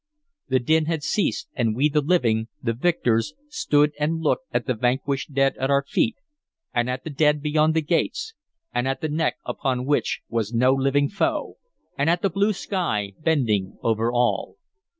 The 0.47 0.57
din 0.57 0.85
had 0.85 1.03
ceased, 1.03 1.47
and 1.53 1.75
we 1.75 1.87
the 1.87 2.01
living, 2.01 2.47
the 2.59 2.73
victors, 2.73 3.35
stood 3.49 3.93
and 3.99 4.19
looked 4.19 4.45
at 4.51 4.65
the 4.65 4.73
vanquished 4.73 5.35
dead 5.35 5.55
at 5.57 5.69
our 5.69 5.83
feet, 5.87 6.15
and 6.73 6.89
at 6.89 7.03
the 7.03 7.11
dead 7.11 7.39
beyond 7.39 7.75
the 7.75 7.83
gates, 7.83 8.33
and 8.73 8.87
at 8.87 9.01
the 9.01 9.09
neck 9.09 9.35
upon 9.45 9.85
which 9.85 10.21
was 10.27 10.55
no 10.55 10.73
living 10.73 11.07
foe, 11.07 11.57
and 11.99 12.09
at 12.09 12.23
the 12.23 12.31
blue 12.31 12.53
sky 12.53 13.13
bending 13.21 13.77
over 13.83 14.11
all. 14.11 14.57